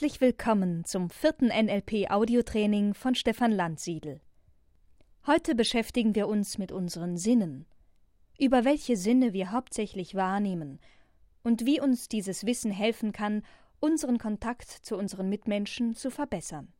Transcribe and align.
Herzlich 0.00 0.22
willkommen 0.22 0.86
zum 0.86 1.10
vierten 1.10 1.48
NLP 1.48 2.10
Audiotraining 2.10 2.94
von 2.94 3.14
Stefan 3.14 3.52
Landsiedel. 3.52 4.22
Heute 5.26 5.54
beschäftigen 5.54 6.14
wir 6.14 6.26
uns 6.26 6.56
mit 6.56 6.72
unseren 6.72 7.18
Sinnen, 7.18 7.66
über 8.38 8.64
welche 8.64 8.96
Sinne 8.96 9.34
wir 9.34 9.52
hauptsächlich 9.52 10.14
wahrnehmen 10.14 10.80
und 11.42 11.66
wie 11.66 11.82
uns 11.82 12.08
dieses 12.08 12.46
Wissen 12.46 12.70
helfen 12.70 13.12
kann, 13.12 13.42
unseren 13.78 14.16
Kontakt 14.16 14.70
zu 14.70 14.96
unseren 14.96 15.28
Mitmenschen 15.28 15.94
zu 15.94 16.10
verbessern. 16.10 16.72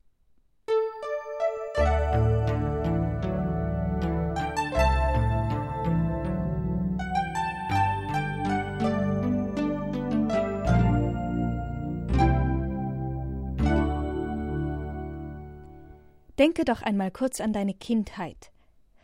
Denke 16.41 16.65
doch 16.65 16.81
einmal 16.81 17.11
kurz 17.11 17.39
an 17.39 17.53
deine 17.53 17.75
Kindheit, 17.75 18.51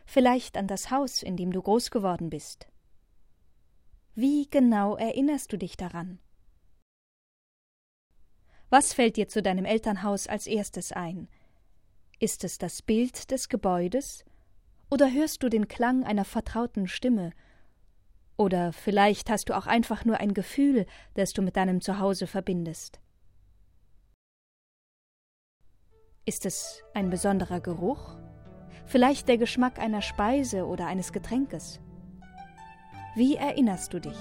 vielleicht 0.06 0.56
an 0.56 0.66
das 0.66 0.90
Haus, 0.90 1.22
in 1.22 1.36
dem 1.36 1.52
du 1.52 1.62
groß 1.62 1.92
geworden 1.92 2.30
bist. 2.30 2.66
Wie 4.16 4.50
genau 4.50 4.96
erinnerst 4.96 5.52
du 5.52 5.56
dich 5.56 5.76
daran? 5.76 6.18
Was 8.70 8.92
fällt 8.92 9.16
dir 9.16 9.28
zu 9.28 9.40
deinem 9.40 9.66
Elternhaus 9.66 10.26
als 10.26 10.48
erstes 10.48 10.90
ein? 10.90 11.28
Ist 12.18 12.42
es 12.42 12.58
das 12.58 12.82
Bild 12.82 13.30
des 13.30 13.48
Gebäudes? 13.48 14.24
Oder 14.90 15.08
hörst 15.08 15.44
du 15.44 15.48
den 15.48 15.68
Klang 15.68 16.02
einer 16.02 16.24
vertrauten 16.24 16.88
Stimme? 16.88 17.30
Oder 18.36 18.72
vielleicht 18.72 19.30
hast 19.30 19.48
du 19.48 19.56
auch 19.56 19.68
einfach 19.68 20.04
nur 20.04 20.18
ein 20.18 20.34
Gefühl, 20.34 20.86
das 21.14 21.34
du 21.34 21.42
mit 21.42 21.56
deinem 21.56 21.82
Zuhause 21.82 22.26
verbindest. 22.26 22.98
Ist 26.28 26.44
es 26.44 26.84
ein 26.92 27.08
besonderer 27.08 27.58
Geruch? 27.58 28.18
Vielleicht 28.84 29.28
der 29.28 29.38
Geschmack 29.38 29.78
einer 29.78 30.02
Speise 30.02 30.66
oder 30.66 30.86
eines 30.86 31.14
Getränkes? 31.14 31.80
Wie 33.16 33.36
erinnerst 33.36 33.94
du 33.94 33.98
dich? 33.98 34.18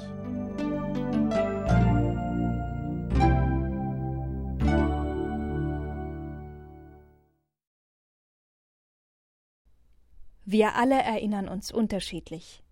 Wir 10.46 10.76
alle 10.76 11.02
erinnern 11.02 11.50
uns 11.50 11.74
unterschiedlich. 11.74 12.64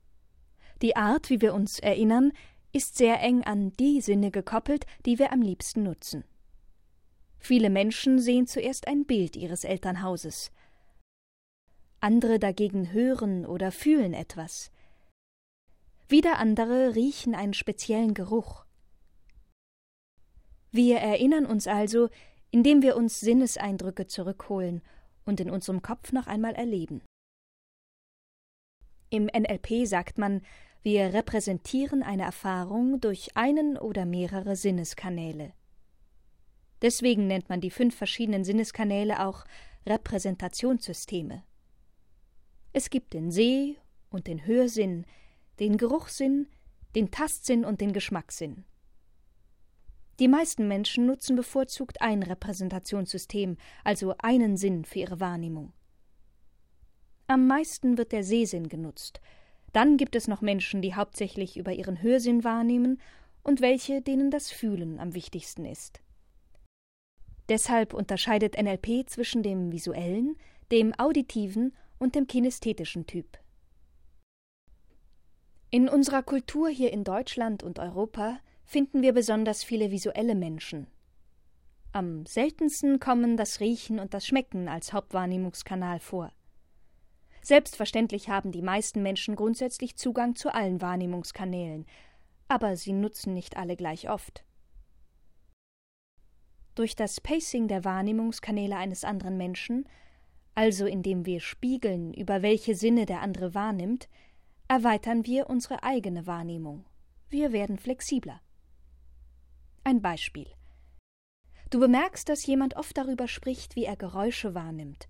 Die 0.82 0.96
Art, 0.96 1.30
wie 1.30 1.42
wir 1.42 1.54
uns 1.54 1.80
erinnern, 1.80 2.32
ist 2.72 2.96
sehr 2.96 3.20
eng 3.20 3.44
an 3.44 3.74
die 3.74 4.00
Sinne 4.00 4.32
gekoppelt, 4.32 4.86
die 5.06 5.20
wir 5.20 5.34
am 5.34 5.42
liebsten 5.42 5.84
nutzen. 5.84 6.24
Viele 7.46 7.70
Menschen 7.70 8.18
sehen 8.18 8.48
zuerst 8.48 8.88
ein 8.88 9.06
Bild 9.06 9.36
ihres 9.36 9.66
Elternhauses. 9.66 10.52
Andere 12.00 12.40
dagegen 12.40 12.92
hören 12.92 13.46
oder 13.46 13.72
fühlen 13.72 14.16
etwas. 14.16 14.72
Wieder 16.08 16.40
andere 16.40 16.96
riechen 16.96 17.36
einen 17.36 17.54
speziellen 17.54 18.16
Geruch. 18.16 18.66
Wir 20.72 20.98
erinnern 20.98 21.46
uns 21.46 21.68
also, 21.68 22.10
indem 22.50 22.82
wir 22.82 22.96
uns 22.96 23.20
Sinneseindrücke 23.20 24.08
zurückholen 24.08 24.82
und 25.24 25.40
in 25.40 25.52
unserem 25.52 25.84
Kopf 25.84 26.14
noch 26.14 26.26
einmal 26.26 26.56
erleben. 26.56 27.04
Im 29.12 29.26
NLP 29.26 29.86
sagt 29.86 30.18
man, 30.18 30.42
wir 30.82 31.14
repräsentieren 31.14 32.02
eine 32.02 32.24
Erfahrung 32.24 33.00
durch 33.02 33.38
einen 33.38 33.78
oder 33.78 34.08
mehrere 34.08 34.56
Sinneskanäle. 34.56 35.54
Deswegen 36.82 37.28
nennt 37.28 37.50
man 37.50 37.62
die 37.62 37.72
fünf 37.72 37.96
verschiedenen 37.96 38.44
Sinneskanäle 38.44 39.26
auch 39.26 39.46
Repräsentationssysteme. 39.86 41.44
Es 42.74 42.90
gibt 42.90 43.14
den 43.14 43.32
Seh- 43.32 43.78
und 44.10 44.28
den 44.28 44.46
Hörsinn, 44.46 45.06
den 45.60 45.78
Geruchssinn, 45.78 46.48
den 46.96 47.12
Tastsinn 47.12 47.66
und 47.66 47.82
den 47.82 47.94
Geschmackssinn. 47.94 48.66
Die 50.20 50.28
meisten 50.28 50.68
Menschen 50.68 51.06
nutzen 51.06 51.36
bevorzugt 51.36 52.02
ein 52.02 52.24
Repräsentationssystem, 52.24 53.58
also 53.84 54.16
einen 54.18 54.56
Sinn 54.56 54.86
für 54.86 55.00
ihre 55.00 55.20
Wahrnehmung. 55.20 55.74
Am 57.28 57.48
meisten 57.48 57.98
wird 57.98 58.12
der 58.12 58.24
Sehsinn 58.24 58.70
genutzt. 58.70 59.20
Dann 59.74 59.98
gibt 59.98 60.16
es 60.16 60.28
noch 60.28 60.42
Menschen, 60.42 60.82
die 60.82 60.96
hauptsächlich 60.96 61.58
über 61.58 61.74
ihren 61.74 62.02
Hörsinn 62.02 62.46
wahrnehmen 62.46 63.02
und 63.44 63.62
welche, 63.62 64.02
denen 64.02 64.32
das 64.32 64.52
Fühlen 64.52 65.00
am 65.00 65.16
wichtigsten 65.16 65.66
ist. 65.66 66.02
Deshalb 67.50 67.94
unterscheidet 67.94 68.62
NLP 68.62 69.08
zwischen 69.08 69.44
dem 69.44 69.72
visuellen, 69.72 70.36
dem 70.72 70.94
auditiven 70.98 71.76
und 72.00 72.16
dem 72.16 72.28
kinästhetischen 72.28 73.06
Typ. 73.06 73.38
In 75.70 75.90
unserer 75.90 76.24
Kultur 76.24 76.70
hier 76.70 76.92
in 76.94 77.04
Deutschland 77.04 77.62
und 77.62 77.80
Europa 77.80 78.40
finden 78.64 79.02
wir 79.02 79.14
besonders 79.14 79.64
viele 79.64 79.92
visuelle 79.92 80.36
Menschen. 80.36 80.88
Am 81.92 82.26
seltensten 82.26 83.00
kommen 83.00 83.38
das 83.38 83.60
Riechen 83.60 84.00
und 84.00 84.14
das 84.14 84.26
Schmecken 84.26 84.68
als 84.68 84.92
Hauptwahrnehmungskanal 84.92 86.00
vor. 86.00 86.32
Selbstverständlich 87.42 88.30
haben 88.30 88.52
die 88.52 88.64
meisten 88.64 89.04
Menschen 89.04 89.36
grundsätzlich 89.36 89.96
Zugang 89.96 90.36
zu 90.36 90.54
allen 90.54 90.82
Wahrnehmungskanälen, 90.82 91.86
aber 92.48 92.76
sie 92.76 92.92
nutzen 92.92 93.34
nicht 93.34 93.56
alle 93.56 93.76
gleich 93.76 94.10
oft. 94.10 94.44
Durch 96.76 96.96
das 96.96 97.22
Pacing 97.22 97.68
der 97.68 97.86
Wahrnehmungskanäle 97.86 98.76
eines 98.76 99.04
anderen 99.04 99.38
Menschen, 99.38 99.88
also 100.56 100.86
indem 100.86 101.26
wir 101.26 101.40
spiegeln, 101.40 102.14
über 102.14 102.42
welche 102.42 102.76
Sinne 102.76 103.06
der 103.06 103.22
andere 103.22 103.54
wahrnimmt, 103.54 104.10
erweitern 104.68 105.26
wir 105.26 105.50
unsere 105.50 105.84
eigene 105.84 106.28
Wahrnehmung. 106.28 106.86
Wir 107.30 107.52
werden 107.52 107.78
flexibler. 107.78 108.42
Ein 109.84 110.02
Beispiel. 110.02 110.48
Du 111.70 111.80
bemerkst, 111.80 112.28
dass 112.30 112.46
jemand 112.46 112.76
oft 112.76 112.98
darüber 112.98 113.28
spricht, 113.28 113.76
wie 113.76 113.86
er 113.86 113.96
Geräusche 113.96 114.54
wahrnimmt, 114.54 115.08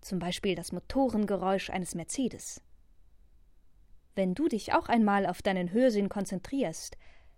zum 0.00 0.18
Beispiel 0.18 0.54
das 0.54 0.72
Motorengeräusch 0.72 1.70
eines 1.70 1.94
Mercedes. 1.94 2.62
Wenn 4.14 4.34
du 4.34 4.48
dich 4.48 4.72
auch 4.72 4.88
einmal 4.88 5.26
auf 5.26 5.42
deinen 5.42 5.72
Hörsinn 5.72 6.08
konzentrierst, 6.08 6.96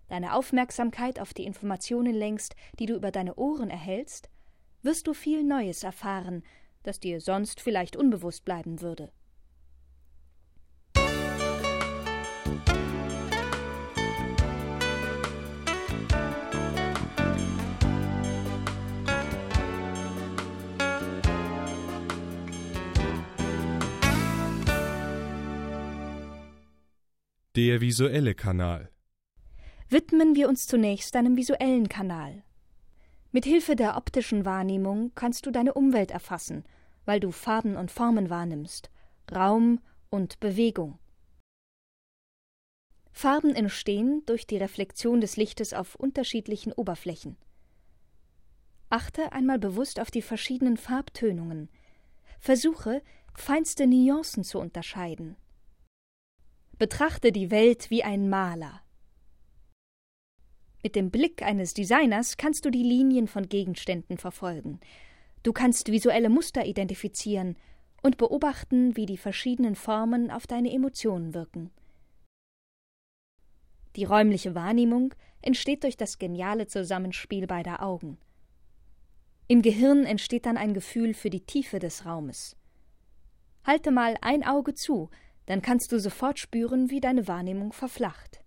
deine 0.09 0.35
Aufmerksamkeit 0.35 1.21
auf 1.21 1.35
die 1.35 1.45
Informationen 1.45 2.15
lenkst, 2.15 2.55
die 2.79 2.87
du 2.87 2.95
über 2.95 3.11
deine 3.11 3.35
Ohren 3.35 3.71
erhältst, 3.71 4.31
wirst 4.83 5.07
du 5.07 5.15
viel 5.15 5.43
Neues 5.43 5.83
erfahren, 5.83 6.43
das 6.83 7.01
dir 7.01 7.21
sonst 7.21 7.61
vielleicht 7.61 7.97
unbewusst 7.97 8.45
bleiben 8.45 8.81
würde. 8.81 9.11
Der 27.57 27.81
visuelle 27.81 28.35
Kanal 28.35 28.91
widmen 29.89 30.35
wir 30.35 30.49
uns 30.49 30.67
zunächst 30.67 31.15
deinem 31.15 31.37
visuellen 31.37 31.89
Kanal. 31.89 32.43
Mit 33.33 33.45
Hilfe 33.45 33.77
der 33.77 33.97
optischen 33.97 34.45
Wahrnehmung 34.45 35.13
kannst 35.15 35.47
du 35.47 35.51
deine 35.51 35.75
Umwelt 35.75 36.11
erfassen, 36.11 36.65
weil 37.05 37.21
du 37.21 37.31
Farben 37.31 37.77
und 37.77 37.91
Formen 37.91 38.31
wahrnimmst, 38.31 38.91
Raum 39.35 39.81
und 40.11 40.41
Bewegung. 40.41 40.99
Farben 43.13 43.55
entstehen 43.55 44.23
durch 44.27 44.47
die 44.47 44.59
Reflexion 44.59 45.21
des 45.21 45.37
Lichtes 45.37 45.73
auf 45.73 45.95
unterschiedlichen 45.95 46.73
Oberflächen. 46.73 47.37
Achte 48.91 49.33
einmal 49.33 49.59
bewusst 49.59 49.99
auf 50.01 50.11
die 50.11 50.23
verschiedenen 50.23 50.77
Farbtönungen. 50.77 51.69
Versuche, 52.39 53.03
feinste 53.35 53.87
Nuancen 53.87 54.45
zu 54.45 54.59
unterscheiden. 54.59 55.37
Betrachte 56.79 57.33
die 57.33 57.51
Welt 57.51 57.91
wie 57.91 58.05
ein 58.05 58.29
Maler. 58.29 58.83
Mit 60.87 60.95
dem 60.95 61.11
Blick 61.11 61.43
eines 61.43 61.75
Designers 61.75 62.37
kannst 62.37 62.65
du 62.65 62.71
die 62.71 62.85
Linien 62.85 63.27
von 63.27 63.49
Gegenständen 63.49 64.19
verfolgen. 64.19 64.79
Du 65.43 65.53
kannst 65.53 65.91
visuelle 65.91 66.29
Muster 66.29 66.65
identifizieren 66.65 67.57
und 68.05 68.19
beobachten, 68.19 68.97
wie 68.97 69.05
die 69.05 69.17
verschiedenen 69.17 69.75
Formen 69.75 70.31
auf 70.31 70.47
deine 70.47 70.73
Emotionen 70.73 71.35
wirken. 71.35 71.73
Die 73.97 74.05
räumliche 74.05 74.55
Wahrnehmung 74.55 75.13
entsteht 75.43 75.83
durch 75.83 75.97
das 75.97 76.21
geniale 76.21 76.69
Zusammenspiel 76.69 77.49
beider 77.49 77.83
Augen. 77.83 78.17
Im 79.49 79.63
Gehirn 79.63 80.05
entsteht 80.05 80.47
dann 80.47 80.57
ein 80.57 80.73
Gefühl 80.73 81.15
für 81.15 81.31
die 81.31 81.45
Tiefe 81.45 81.81
des 81.81 82.07
Raumes. 82.07 82.55
Halte 83.65 83.91
mal 83.91 84.17
ein 84.21 84.47
Auge 84.47 84.75
zu, 84.75 85.11
dann 85.47 85.63
kannst 85.63 85.91
du 85.91 85.99
sofort 85.99 86.39
spüren, 86.39 86.91
wie 86.91 87.01
deine 87.01 87.27
Wahrnehmung 87.27 87.73
verflacht. 87.73 88.46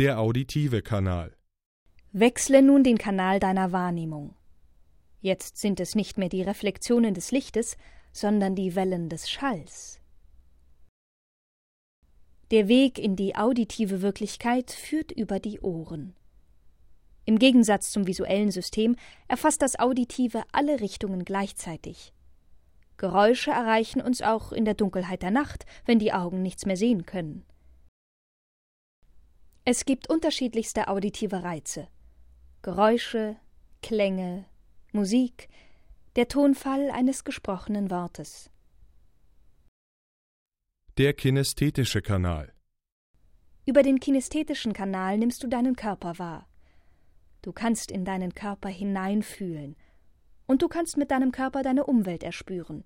Der 0.00 0.18
auditive 0.18 0.80
Kanal. 0.80 1.36
Wechsle 2.12 2.62
nun 2.62 2.82
den 2.82 2.96
Kanal 2.96 3.38
deiner 3.38 3.70
Wahrnehmung. 3.70 4.34
Jetzt 5.20 5.58
sind 5.58 5.78
es 5.78 5.94
nicht 5.94 6.16
mehr 6.16 6.30
die 6.30 6.40
Reflexionen 6.40 7.12
des 7.12 7.32
Lichtes, 7.32 7.76
sondern 8.10 8.54
die 8.54 8.74
Wellen 8.74 9.10
des 9.10 9.28
Schalls. 9.28 10.00
Der 12.50 12.66
Weg 12.66 12.98
in 12.98 13.14
die 13.14 13.36
auditive 13.36 14.00
Wirklichkeit 14.00 14.70
führt 14.70 15.12
über 15.12 15.38
die 15.38 15.60
Ohren. 15.60 16.16
Im 17.26 17.38
Gegensatz 17.38 17.90
zum 17.90 18.06
visuellen 18.06 18.50
System 18.50 18.96
erfasst 19.28 19.60
das 19.60 19.78
Auditive 19.78 20.44
alle 20.50 20.80
Richtungen 20.80 21.26
gleichzeitig. 21.26 22.14
Geräusche 22.96 23.50
erreichen 23.50 24.00
uns 24.00 24.22
auch 24.22 24.52
in 24.52 24.64
der 24.64 24.72
Dunkelheit 24.72 25.20
der 25.20 25.30
Nacht, 25.30 25.66
wenn 25.84 25.98
die 25.98 26.14
Augen 26.14 26.40
nichts 26.40 26.64
mehr 26.64 26.78
sehen 26.78 27.04
können. 27.04 27.44
Es 29.72 29.84
gibt 29.84 30.10
unterschiedlichste 30.10 30.88
auditive 30.88 31.44
Reize. 31.44 31.86
Geräusche, 32.60 33.36
Klänge, 33.82 34.46
Musik, 34.90 35.48
der 36.16 36.26
Tonfall 36.26 36.90
eines 36.90 37.22
gesprochenen 37.22 37.88
Wortes. 37.88 38.50
Der 40.98 41.12
kinästhetische 41.12 42.02
Kanal. 42.02 42.52
Über 43.64 43.84
den 43.84 44.00
kinästhetischen 44.00 44.72
Kanal 44.72 45.18
nimmst 45.18 45.40
du 45.44 45.46
deinen 45.46 45.76
Körper 45.76 46.18
wahr. 46.18 46.48
Du 47.40 47.52
kannst 47.52 47.92
in 47.92 48.04
deinen 48.04 48.34
Körper 48.34 48.70
hineinfühlen. 48.70 49.76
Und 50.48 50.62
du 50.62 50.68
kannst 50.68 50.96
mit 50.96 51.12
deinem 51.12 51.30
Körper 51.30 51.62
deine 51.62 51.86
Umwelt 51.86 52.24
erspüren. 52.24 52.82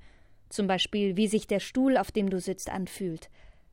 Zum 0.50 0.66
Beispiel, 0.66 1.16
wie 1.16 1.28
sich 1.28 1.46
der 1.46 1.60
Stuhl, 1.60 1.96
auf 1.96 2.12
dem 2.12 2.28
du 2.28 2.40
sitzt, 2.40 2.68
anfühlt. 2.68 3.30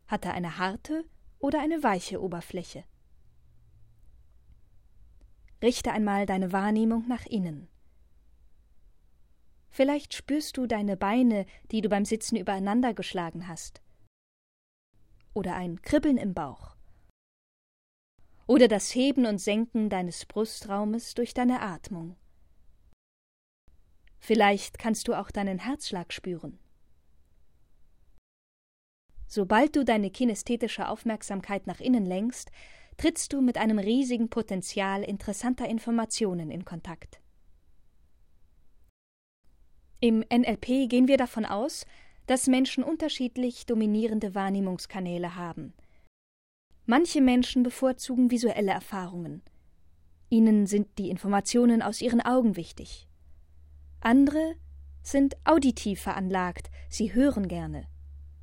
Hat 0.08 0.24
er 0.24 0.34
eine 0.34 0.58
harte 0.60 1.04
oder 1.40 1.60
eine 1.60 1.84
weiche 1.84 2.22
Oberfläche? 2.22 2.86
Richte 5.62 5.92
einmal 5.92 6.26
deine 6.26 6.52
Wahrnehmung 6.52 7.08
nach 7.08 7.26
innen. 7.26 7.68
Vielleicht 9.70 10.14
spürst 10.14 10.58
du 10.58 10.66
deine 10.66 10.98
Beine, 10.98 11.46
die 11.72 11.82
du 11.82 11.90
beim 11.90 12.04
Sitzen 12.04 12.36
übereinander 12.36 12.94
geschlagen 12.94 13.48
hast. 13.48 13.82
Oder 15.34 15.56
ein 15.56 15.82
Kribbeln 15.82 16.18
im 16.18 16.34
Bauch. 16.34 16.76
Oder 18.48 18.68
das 18.68 18.94
Heben 18.94 19.26
und 19.26 19.38
Senken 19.38 19.90
deines 19.90 20.26
Brustraumes 20.26 21.14
durch 21.14 21.34
deine 21.34 21.62
Atmung. 21.62 22.18
Vielleicht 24.20 24.78
kannst 24.78 25.08
du 25.08 25.14
auch 25.14 25.32
deinen 25.32 25.60
Herzschlag 25.60 26.12
spüren. 26.12 26.60
Sobald 29.28 29.78
du 29.78 29.86
deine 29.86 30.12
kinästhetische 30.12 30.90
Aufmerksamkeit 30.90 31.66
nach 31.66 31.80
innen 31.80 32.06
lenkst, 32.06 32.52
trittst 33.02 33.34
du 33.34 33.42
mit 33.42 33.58
einem 33.58 33.80
riesigen 33.80 34.30
Potenzial 34.30 35.02
interessanter 35.02 35.68
Informationen 35.68 36.52
in 36.52 36.66
Kontakt. 36.66 37.20
Im 40.00 40.20
NLP 40.20 40.88
gehen 40.88 41.08
wir 41.08 41.18
davon 41.18 41.46
aus, 41.46 41.88
dass 42.28 42.46
Menschen 42.46 42.84
unterschiedlich 42.84 43.66
dominierende 43.66 44.36
Wahrnehmungskanäle 44.36 45.36
haben. 45.36 45.74
Manche 46.86 47.22
Menschen 47.22 47.64
bevorzugen 47.64 48.30
visuelle 48.30 48.72
Erfahrungen. 48.72 49.42
Ihnen 50.30 50.68
sind 50.68 51.00
die 51.00 51.10
Informationen 51.10 51.82
aus 51.82 52.02
ihren 52.02 52.22
Augen 52.22 52.56
wichtig. 52.56 53.08
Andere 54.00 54.54
sind 55.02 55.38
auditiv 55.44 56.02
veranlagt, 56.02 56.70
sie 56.88 57.16
hören 57.16 57.48
gerne. 57.48 57.88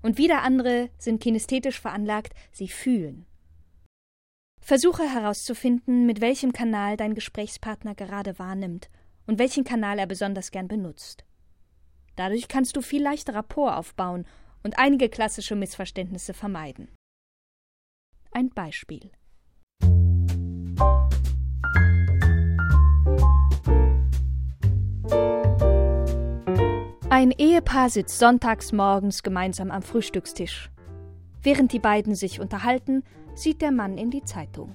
Und 0.03 0.19
wieder 0.19 0.43
andere 0.43 0.91
sind 0.99 1.23
kinästhetisch 1.23 1.79
veranlagt, 1.79 2.35
sie 2.51 2.67
fühlen. 2.67 3.25
Versuche 4.61 5.05
herauszufinden, 5.05 6.07
mit 6.07 6.21
welchem 6.21 6.53
Kanal 6.53 6.97
dein 6.97 7.15
Gesprächspartner 7.15 7.95
gerade 7.95 8.39
wahrnimmt 8.39 8.91
und 9.27 9.39
welchen 9.39 9.65
Kanal 9.65 9.99
er 9.99 10.07
besonders 10.07 10.51
gern 10.51 10.69
benutzt. 10.69 11.25
Dadurch 12.17 12.49
kannst 12.49 12.77
du 12.77 12.83
viel 12.83 13.03
leichter 13.03 13.35
Rapport 13.35 13.77
aufbauen 13.77 14.27
und 14.63 14.79
einige 14.79 15.09
klassische 15.09 15.55
Missverständnisse 15.55 16.35
vermeiden. 16.35 16.89
Ein 18.33 18.51
Beispiel. 18.51 19.11
Ein 27.11 27.31
Ehepaar 27.33 27.89
sitzt 27.89 28.19
sonntags 28.19 28.73
morgens 28.73 29.23
gemeinsam 29.23 29.71
am 29.71 29.83
Frühstückstisch. 29.83 30.71
Während 31.43 31.73
die 31.73 31.79
beiden 31.79 32.15
sich 32.15 32.39
unterhalten, 32.39 33.03
sieht 33.39 33.63
der 33.63 33.71
Mann 33.71 33.99
in 33.99 34.11
die 34.11 34.25
Zeitung. 34.25 34.75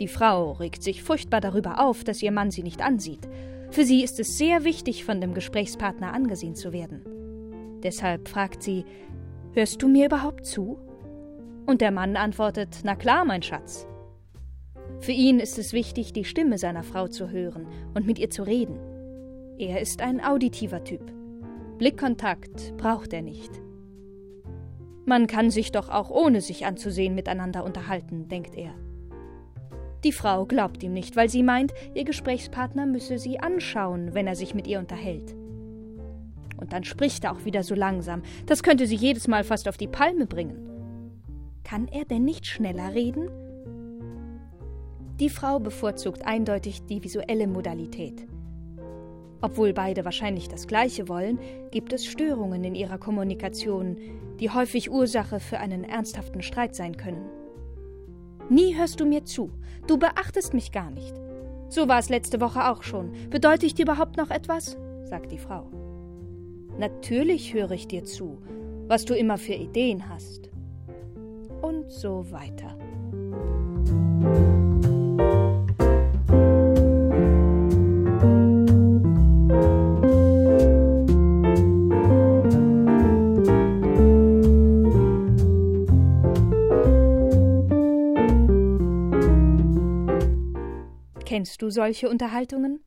Die 0.00 0.08
Frau 0.08 0.52
regt 0.52 0.82
sich 0.82 1.02
furchtbar 1.02 1.40
darüber 1.40 1.84
auf, 1.84 2.04
dass 2.04 2.22
ihr 2.22 2.32
Mann 2.32 2.50
sie 2.50 2.62
nicht 2.62 2.80
ansieht. 2.80 3.28
Für 3.70 3.84
sie 3.84 4.02
ist 4.02 4.18
es 4.20 4.38
sehr 4.38 4.64
wichtig, 4.64 5.04
von 5.04 5.20
dem 5.20 5.34
Gesprächspartner 5.34 6.12
angesehen 6.12 6.54
zu 6.54 6.72
werden. 6.72 7.02
Deshalb 7.82 8.28
fragt 8.28 8.62
sie 8.62 8.84
Hörst 9.52 9.82
du 9.82 9.88
mir 9.88 10.06
überhaupt 10.06 10.46
zu? 10.46 10.78
Und 11.66 11.80
der 11.80 11.90
Mann 11.90 12.16
antwortet 12.16 12.80
Na 12.84 12.94
klar, 12.94 13.24
mein 13.24 13.42
Schatz. 13.42 13.86
Für 15.00 15.12
ihn 15.12 15.38
ist 15.38 15.58
es 15.58 15.72
wichtig, 15.72 16.12
die 16.12 16.24
Stimme 16.24 16.58
seiner 16.58 16.82
Frau 16.82 17.08
zu 17.08 17.30
hören 17.30 17.66
und 17.94 18.06
mit 18.06 18.18
ihr 18.18 18.30
zu 18.30 18.42
reden. 18.42 18.78
Er 19.58 19.80
ist 19.80 20.00
ein 20.00 20.24
auditiver 20.24 20.84
Typ. 20.84 21.12
Blickkontakt 21.78 22.76
braucht 22.76 23.12
er 23.12 23.22
nicht. 23.22 23.50
Man 25.08 25.26
kann 25.26 25.50
sich 25.50 25.72
doch 25.72 25.88
auch 25.88 26.10
ohne 26.10 26.42
sich 26.42 26.66
anzusehen 26.66 27.14
miteinander 27.14 27.64
unterhalten, 27.64 28.28
denkt 28.28 28.54
er. 28.54 28.74
Die 30.04 30.12
Frau 30.12 30.44
glaubt 30.44 30.82
ihm 30.82 30.92
nicht, 30.92 31.16
weil 31.16 31.30
sie 31.30 31.42
meint, 31.42 31.72
ihr 31.94 32.04
Gesprächspartner 32.04 32.84
müsse 32.84 33.18
sie 33.18 33.40
anschauen, 33.40 34.12
wenn 34.12 34.26
er 34.26 34.36
sich 34.36 34.54
mit 34.54 34.66
ihr 34.66 34.78
unterhält. 34.78 35.34
Und 36.58 36.74
dann 36.74 36.84
spricht 36.84 37.24
er 37.24 37.32
auch 37.32 37.46
wieder 37.46 37.62
so 37.62 37.74
langsam, 37.74 38.20
das 38.44 38.62
könnte 38.62 38.86
sie 38.86 38.96
jedes 38.96 39.28
Mal 39.28 39.44
fast 39.44 39.66
auf 39.66 39.78
die 39.78 39.88
Palme 39.88 40.26
bringen. 40.26 40.58
Kann 41.64 41.88
er 41.88 42.04
denn 42.04 42.26
nicht 42.26 42.46
schneller 42.46 42.92
reden? 42.92 43.30
Die 45.20 45.30
Frau 45.30 45.58
bevorzugt 45.58 46.26
eindeutig 46.26 46.84
die 46.84 47.02
visuelle 47.02 47.46
Modalität. 47.46 48.26
Obwohl 49.40 49.72
beide 49.72 50.04
wahrscheinlich 50.04 50.48
das 50.48 50.66
Gleiche 50.66 51.08
wollen, 51.08 51.38
gibt 51.70 51.94
es 51.94 52.04
Störungen 52.04 52.62
in 52.64 52.74
ihrer 52.74 52.98
Kommunikation, 52.98 53.96
die 54.40 54.50
häufig 54.50 54.90
Ursache 54.90 55.40
für 55.40 55.58
einen 55.58 55.84
ernsthaften 55.84 56.42
Streit 56.42 56.74
sein 56.74 56.96
können. 56.96 57.28
Nie 58.48 58.76
hörst 58.76 59.00
du 59.00 59.06
mir 59.06 59.24
zu, 59.24 59.50
du 59.86 59.98
beachtest 59.98 60.54
mich 60.54 60.72
gar 60.72 60.90
nicht. 60.90 61.14
So 61.68 61.86
war 61.86 61.98
es 61.98 62.08
letzte 62.08 62.40
Woche 62.40 62.70
auch 62.70 62.82
schon. 62.82 63.12
Bedeutet 63.30 63.64
ich 63.64 63.74
dir 63.74 63.82
überhaupt 63.82 64.16
noch 64.16 64.30
etwas? 64.30 64.76
sagt 65.04 65.32
die 65.32 65.38
Frau. 65.38 65.70
Natürlich 66.78 67.52
höre 67.52 67.72
ich 67.72 67.88
dir 67.88 68.04
zu, 68.04 68.38
was 68.86 69.04
du 69.04 69.14
immer 69.14 69.36
für 69.36 69.54
Ideen 69.54 70.08
hast. 70.08 70.50
Und 71.60 71.90
so 71.90 72.30
weiter. 72.30 72.76
Kennst 91.38 91.62
du 91.62 91.70
solche 91.70 92.10
Unterhaltungen? 92.10 92.82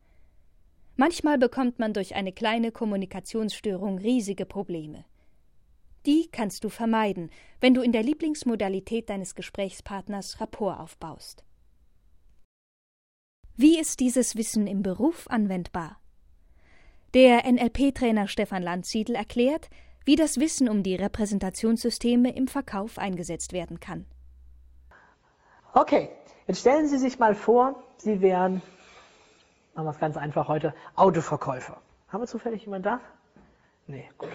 Manchmal 0.98 1.38
bekommt 1.38 1.80
man 1.80 1.94
durch 1.94 2.16
eine 2.16 2.34
kleine 2.34 2.74
Kommunikationsstörung 2.74 3.98
riesige 3.98 4.46
Probleme. 4.46 5.06
Die 6.06 6.28
kannst 6.30 6.66
du 6.66 6.68
vermeiden, 6.68 7.32
wenn 7.62 7.74
du 7.74 7.82
in 7.82 7.94
der 7.94 8.04
Lieblingsmodalität 8.04 9.10
deines 9.10 9.36
Gesprächspartners 9.36 10.42
Rapport 10.42 10.82
aufbaust. 10.82 11.46
Wie 13.56 13.80
ist 13.80 14.02
dieses 14.02 14.36
Wissen 14.36 14.68
im 14.68 14.84
Beruf 14.84 15.30
anwendbar? 15.30 16.02
Der 17.14 17.50
NLP-Trainer 17.50 18.28
Stefan 18.28 18.64
Landsiedel 18.64 19.16
erklärt, 19.16 19.70
wie 20.04 20.18
das 20.18 20.42
Wissen 20.42 20.68
um 20.68 20.84
die 20.84 20.96
Repräsentationssysteme 20.96 22.36
im 22.36 22.50
Verkauf 22.50 22.98
eingesetzt 22.98 23.54
werden 23.54 23.80
kann. 23.80 24.08
Okay, 25.74 26.10
jetzt 26.48 26.60
stellen 26.60 26.90
Sie 26.90 26.98
sich 26.98 27.18
mal 27.18 27.34
vor, 27.34 27.82
Sie 28.02 28.20
wären, 28.20 28.64
machen 29.76 29.86
wir 29.86 29.92
es 29.92 30.00
ganz 30.00 30.18
einfach 30.18 30.48
heute, 30.48 30.74
Autoverkäufer. 30.96 31.80
Haben 32.10 32.24
wir 32.24 32.28
zufällig 32.28 32.66
jemanden 32.66 32.84
da? 32.84 33.00
Nee, 33.86 34.10
gut. 34.18 34.32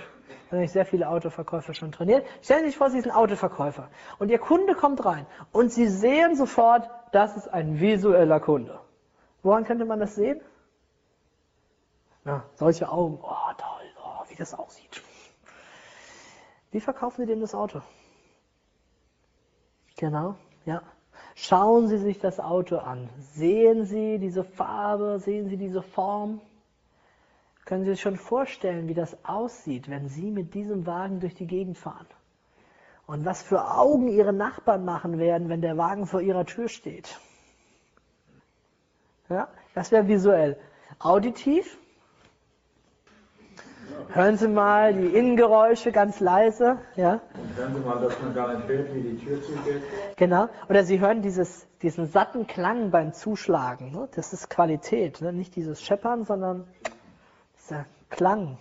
Da 0.49 0.56
habe 0.56 0.64
ich 0.64 0.70
sehr 0.70 0.87
viele 0.87 1.08
Autoverkäufer 1.08 1.75
schon 1.75 1.90
trainiert. 1.90 2.25
Stellen 2.42 2.61
Sie 2.61 2.66
sich 2.66 2.76
vor, 2.76 2.90
Sie 2.90 3.00
sind 3.00 3.11
Autoverkäufer 3.11 3.90
und 4.20 4.28
Ihr 4.30 4.38
Kunde 4.38 4.76
kommt 4.76 5.04
rein 5.04 5.26
und 5.50 5.73
Sie 5.73 5.88
sehen 5.88 6.37
sofort, 6.37 6.88
das 7.11 7.37
ist 7.37 7.49
ein 7.49 7.80
visueller 7.80 8.38
Kunde. 8.38 8.78
Woran 9.42 9.64
könnte 9.64 9.85
man 9.85 9.99
das 9.99 10.14
sehen? 10.14 10.40
Ja, 12.25 12.44
solche 12.54 12.88
Augen. 12.88 13.18
Oh, 13.20 13.52
toll, 13.58 13.90
oh, 14.04 14.23
wie 14.28 14.37
das 14.37 14.54
aussieht. 14.54 15.02
Wie 16.70 16.80
verkaufen 16.80 17.23
Sie 17.23 17.26
dem 17.26 17.40
das 17.40 17.54
Auto? 17.54 17.82
Genau, 19.96 20.37
ja. 20.66 20.82
Schauen 21.38 21.86
Sie 21.86 21.98
sich 21.98 22.18
das 22.18 22.40
Auto 22.40 22.78
an. 22.78 23.10
Sehen 23.34 23.84
Sie 23.84 24.18
diese 24.18 24.42
Farbe, 24.42 25.20
sehen 25.20 25.50
Sie 25.50 25.58
diese 25.58 25.82
Form? 25.82 26.40
Können 27.66 27.84
Sie 27.84 27.90
sich 27.90 28.00
schon 28.00 28.16
vorstellen, 28.16 28.88
wie 28.88 28.94
das 28.94 29.18
aussieht, 29.22 29.90
wenn 29.90 30.08
Sie 30.08 30.30
mit 30.30 30.54
diesem 30.54 30.86
Wagen 30.86 31.20
durch 31.20 31.34
die 31.34 31.46
Gegend 31.46 31.76
fahren? 31.76 32.06
Und 33.06 33.26
was 33.26 33.42
für 33.42 33.70
Augen 33.70 34.08
Ihre 34.08 34.32
Nachbarn 34.32 34.86
machen 34.86 35.18
werden, 35.18 35.50
wenn 35.50 35.60
der 35.60 35.76
Wagen 35.76 36.06
vor 36.06 36.22
Ihrer 36.22 36.46
Tür 36.46 36.68
steht? 36.68 37.20
Ja, 39.28 39.48
das 39.74 39.92
wäre 39.92 40.08
visuell. 40.08 40.58
Auditiv. 40.98 41.78
Hören 44.12 44.36
Sie 44.36 44.48
mal 44.48 44.94
die 44.94 45.08
Innengeräusche 45.08 45.92
ganz 45.92 46.20
leise. 46.20 46.78
Ja. 46.94 47.20
Und 47.34 47.56
hören 47.56 47.74
Sie 47.74 47.80
mal, 47.80 48.00
dass 48.00 48.20
man 48.22 48.34
gar 48.34 48.54
nicht 48.54 48.68
hört, 48.68 48.94
wie 48.94 49.00
die 49.00 49.16
Tür 49.18 49.42
zugeht. 49.42 49.82
Genau. 50.16 50.48
Oder 50.68 50.84
Sie 50.84 51.00
hören 51.00 51.22
dieses, 51.22 51.66
diesen 51.82 52.06
satten 52.06 52.46
Klang 52.46 52.90
beim 52.90 53.12
Zuschlagen. 53.12 53.92
Ne? 53.92 54.08
Das 54.14 54.32
ist 54.32 54.48
Qualität. 54.48 55.20
Ne? 55.20 55.32
Nicht 55.32 55.56
dieses 55.56 55.82
Scheppern, 55.82 56.24
sondern 56.24 56.66
dieser 57.58 57.84
Klang. 58.08 58.58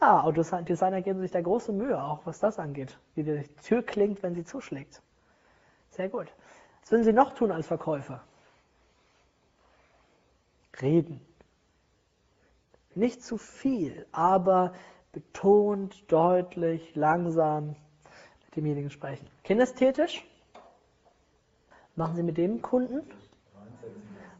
Ja, 0.00 0.22
Autodesigner 0.22 1.00
geben 1.00 1.20
sich 1.20 1.30
da 1.30 1.40
große 1.40 1.72
Mühe, 1.72 2.02
auch 2.02 2.22
was 2.24 2.40
das 2.40 2.58
angeht. 2.58 2.98
Wie 3.14 3.22
die 3.22 3.44
Tür 3.62 3.82
klingt, 3.82 4.22
wenn 4.24 4.34
sie 4.34 4.44
zuschlägt. 4.44 5.00
Sehr 5.90 6.08
gut. 6.08 6.26
Was 6.80 6.90
würden 6.90 7.04
Sie 7.04 7.12
noch 7.12 7.34
tun 7.34 7.52
als 7.52 7.68
Verkäufer? 7.68 8.24
Reden. 10.80 11.20
Nicht 12.94 13.22
zu 13.22 13.38
viel, 13.38 14.06
aber 14.12 14.74
betont, 15.12 16.10
deutlich, 16.10 16.94
langsam 16.94 17.68
mit 18.44 18.56
demjenigen 18.56 18.90
sprechen. 18.90 19.26
Kinästhetisch? 19.44 20.24
Machen 21.96 22.16
Sie 22.16 22.22
mit 22.22 22.38
dem 22.38 22.62
Kunden? 22.62 23.02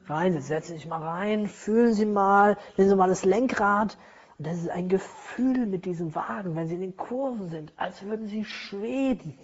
Rein, 0.06 0.40
setzen 0.40 0.72
Sie 0.72 0.78
sich 0.78 0.86
mal 0.86 1.02
rein, 1.02 1.46
fühlen 1.46 1.94
Sie 1.94 2.06
mal, 2.06 2.56
nehmen 2.76 2.90
Sie 2.90 2.96
mal 2.96 3.08
das 3.08 3.24
Lenkrad. 3.24 3.96
Und 4.38 4.46
das 4.46 4.58
ist 4.58 4.70
ein 4.70 4.88
Gefühl 4.88 5.66
mit 5.66 5.84
diesem 5.84 6.14
Wagen, 6.14 6.56
wenn 6.56 6.66
Sie 6.66 6.74
in 6.74 6.80
den 6.80 6.96
Kurven 6.96 7.48
sind, 7.48 7.72
als 7.76 8.02
würden 8.02 8.26
Sie 8.26 8.44
schweben. 8.44 9.38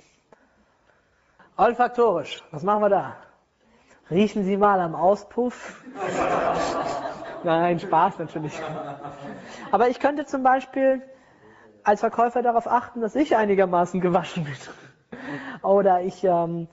Olfaktorisch, 1.57 2.43
was 2.51 2.63
machen 2.63 2.83
wir 2.83 2.89
da? 2.89 3.17
Riechen 4.11 4.45
Sie 4.45 4.57
mal 4.57 4.81
am 4.81 4.95
Auspuff. 4.95 5.85
Nein, 7.45 7.79
Spaß 7.79 8.19
natürlich. 8.19 8.61
Aber 9.71 9.89
ich 9.89 10.01
könnte 10.01 10.27
zum 10.27 10.43
Beispiel 10.43 11.03
als 11.85 12.01
Verkäufer 12.01 12.43
darauf 12.43 12.67
achten, 12.67 13.01
dass 13.01 13.15
ich 13.15 13.37
einigermaßen 13.37 14.01
gewaschen 14.01 14.45
bin. 14.45 14.57
Oder 15.63 16.03
ich 16.03 16.25
ähm, 16.25 16.69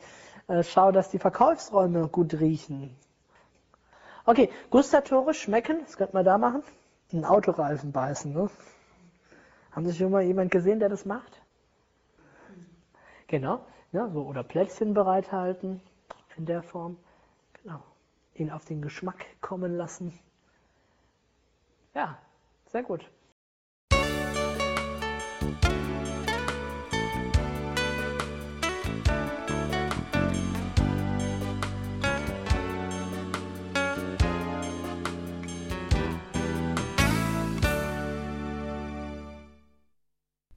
äh, 0.48 0.64
schaue, 0.64 0.92
dass 0.92 1.10
die 1.10 1.20
Verkaufsräume 1.20 2.08
gut 2.08 2.34
riechen. 2.34 2.96
Okay, 4.26 4.50
gustatorisch 4.72 5.42
schmecken, 5.42 5.80
das 5.86 5.98
könnte 5.98 6.16
man 6.16 6.26
da 6.26 6.38
machen. 6.38 6.64
Einen 7.14 7.26
Autoreifen 7.26 7.92
beißen. 7.92 8.34
Ne? 8.34 8.50
Haben 9.72 9.86
Sie 9.86 9.94
schon 9.94 10.12
mal 10.12 10.24
jemand 10.24 10.52
gesehen, 10.52 10.80
der 10.80 10.90
das 10.90 11.06
macht? 11.06 11.42
Genau, 13.28 13.66
ja, 13.92 14.10
so, 14.10 14.24
oder 14.24 14.44
Plätzchen 14.44 14.94
bereithalten 14.94 15.82
in 16.38 16.46
der 16.46 16.62
Form. 16.64 16.98
Genau. 17.64 17.82
Ihn 18.36 18.52
auf 18.52 18.66
den 18.66 18.82
Geschmack 18.82 19.26
kommen 19.42 19.76
lassen. 19.78 20.18
Ja, 21.96 22.18
sehr 22.66 22.84
gut. 22.84 23.10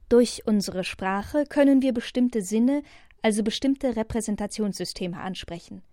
Durch 0.09 0.45
unsere 0.45 0.83
Sprache 0.83 1.45
können 1.45 1.81
wir 1.81 1.93
bestimmte 1.93 2.41
Sinne, 2.41 2.83
also 3.21 3.43
bestimmte 3.43 3.95
Repräsentationssysteme 3.95 5.17
ansprechen. 5.17 5.83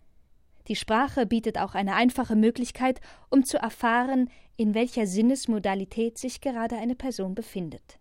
Die 0.69 0.77
Sprache 0.77 1.27
bietet 1.27 1.59
auch 1.59 1.75
eine 1.75 1.95
einfache 1.95 2.37
Möglichkeit, 2.37 3.01
um 3.31 3.45
zu 3.45 3.59
erfahren, 3.59 4.31
in 4.57 4.75
welcher 4.75 5.07
Sinnesmodalität 5.07 6.19
sich 6.19 6.41
gerade 6.41 6.77
eine 6.77 6.95
Person 6.95 7.35
befindet. 7.35 8.01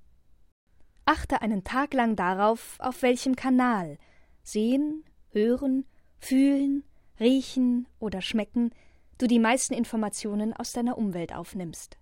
Achte 1.05 1.41
einen 1.41 1.63
Tag 1.63 1.93
lang 1.93 2.15
darauf, 2.15 2.77
auf 2.79 3.03
welchem 3.03 3.35
Kanal 3.35 3.97
sehen, 4.41 5.03
hören, 5.29 5.85
fühlen, 6.17 6.83
riechen 7.19 7.87
oder 7.99 8.21
schmecken 8.21 8.71
du 9.17 9.27
die 9.27 9.39
meisten 9.39 9.73
Informationen 9.73 10.53
aus 10.53 10.73
deiner 10.73 10.97
Umwelt 10.97 11.33
aufnimmst. 11.33 11.97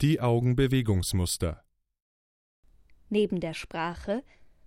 Die 0.00 0.20
Augenbewegungsmuster. 0.20 1.62
Neben 3.08 3.40
der 3.40 3.54
Sprache 3.54 4.22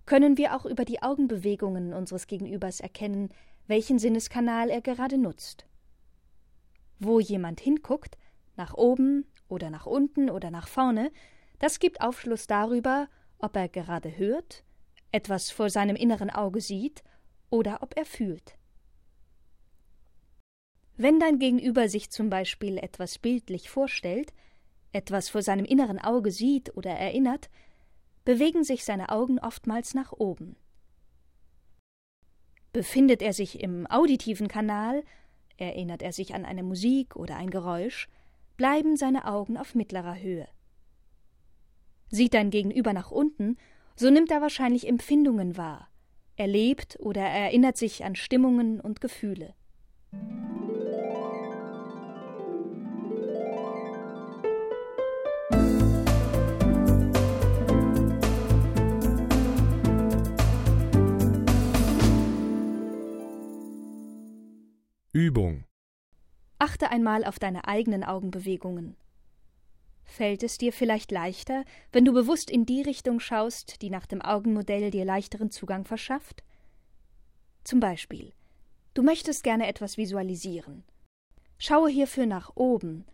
können 0.06 0.38
wir 0.38 0.56
auch 0.56 0.66
über 0.66 0.84
die 0.84 1.02
Augenbewegungen 1.02 1.92
unseres 1.92 2.26
Gegenübers 2.26 2.80
erkennen, 2.80 3.30
welchen 3.70 3.98
Sinneskanal 3.98 4.68
er 4.68 4.82
gerade 4.82 5.16
nutzt. 5.16 5.64
Wo 6.98 7.20
jemand 7.20 7.60
hinguckt, 7.60 8.18
nach 8.56 8.74
oben 8.74 9.24
oder 9.48 9.70
nach 9.70 9.86
unten 9.86 10.28
oder 10.28 10.50
nach 10.50 10.68
vorne, 10.68 11.10
das 11.60 11.78
gibt 11.78 12.00
Aufschluss 12.00 12.46
darüber, 12.46 13.08
ob 13.38 13.56
er 13.56 13.68
gerade 13.68 14.18
hört, 14.18 14.64
etwas 15.12 15.50
vor 15.50 15.70
seinem 15.70 15.96
inneren 15.96 16.30
Auge 16.30 16.60
sieht 16.60 17.02
oder 17.48 17.82
ob 17.82 17.96
er 17.96 18.04
fühlt. 18.04 18.58
Wenn 20.96 21.18
dein 21.18 21.38
Gegenüber 21.38 21.88
sich 21.88 22.10
zum 22.10 22.28
Beispiel 22.28 22.76
etwas 22.76 23.18
bildlich 23.18 23.70
vorstellt, 23.70 24.34
etwas 24.92 25.28
vor 25.28 25.42
seinem 25.42 25.64
inneren 25.64 25.98
Auge 25.98 26.32
sieht 26.32 26.76
oder 26.76 26.90
erinnert, 26.90 27.48
bewegen 28.24 28.64
sich 28.64 28.84
seine 28.84 29.10
Augen 29.10 29.38
oftmals 29.38 29.94
nach 29.94 30.12
oben. 30.12 30.56
Befindet 32.72 33.22
er 33.22 33.32
sich 33.32 33.60
im 33.60 33.86
auditiven 33.88 34.48
Kanal, 34.48 35.02
erinnert 35.56 36.02
er 36.02 36.12
sich 36.12 36.34
an 36.34 36.44
eine 36.44 36.62
Musik 36.62 37.16
oder 37.16 37.36
ein 37.36 37.50
Geräusch, 37.50 38.08
bleiben 38.56 38.96
seine 38.96 39.26
Augen 39.26 39.56
auf 39.56 39.74
mittlerer 39.74 40.20
Höhe. 40.20 40.46
Sieht 42.10 42.34
dein 42.34 42.50
Gegenüber 42.50 42.92
nach 42.92 43.10
unten, 43.10 43.56
so 43.96 44.10
nimmt 44.10 44.30
er 44.30 44.40
wahrscheinlich 44.40 44.88
Empfindungen 44.88 45.56
wahr, 45.56 45.88
erlebt 46.36 46.98
oder 47.00 47.22
erinnert 47.22 47.76
sich 47.76 48.04
an 48.04 48.16
Stimmungen 48.16 48.80
und 48.80 49.00
Gefühle. 49.00 49.54
Übung. 65.20 65.64
Achte 66.58 66.90
einmal 66.90 67.26
auf 67.26 67.38
deine 67.38 67.68
eigenen 67.68 68.04
Augenbewegungen. 68.04 68.96
Fällt 70.02 70.42
es 70.42 70.56
dir 70.56 70.72
vielleicht 70.72 71.12
leichter, 71.12 71.66
wenn 71.92 72.06
du 72.06 72.14
bewusst 72.14 72.50
in 72.50 72.64
die 72.64 72.80
Richtung 72.80 73.20
schaust, 73.20 73.82
die 73.82 73.90
nach 73.90 74.06
dem 74.06 74.22
Augenmodell 74.22 74.90
dir 74.90 75.04
leichteren 75.04 75.50
Zugang 75.50 75.84
verschafft? 75.84 76.42
Zum 77.64 77.80
Beispiel, 77.80 78.32
du 78.94 79.02
möchtest 79.02 79.44
gerne 79.44 79.66
etwas 79.66 79.98
visualisieren. 79.98 80.84
Schaue 81.58 81.90
hierfür 81.90 82.24
nach 82.24 82.52
oben 82.54 83.04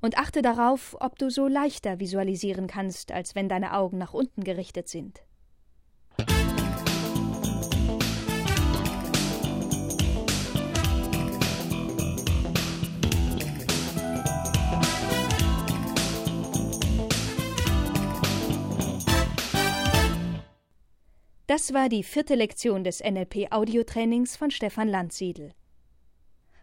und 0.00 0.18
achte 0.18 0.42
darauf, 0.42 0.96
ob 1.00 1.18
du 1.18 1.32
so 1.32 1.48
leichter 1.48 1.98
visualisieren 1.98 2.68
kannst, 2.68 3.10
als 3.10 3.34
wenn 3.34 3.48
deine 3.48 3.72
Augen 3.74 3.98
nach 3.98 4.14
unten 4.14 4.44
gerichtet 4.44 4.88
sind. 4.88 5.24
Das 21.46 21.72
war 21.72 21.88
die 21.88 22.02
vierte 22.02 22.34
Lektion 22.34 22.82
des 22.82 23.00
NLP 23.00 23.52
Audiotrainings 23.52 24.36
von 24.36 24.50
Stefan 24.50 24.88
Landsiedel. 24.88 25.52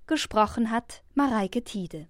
Gesprochen 0.07 0.71
hat 0.71 1.03
Mareike 1.15 1.65
Tiede. 1.65 2.07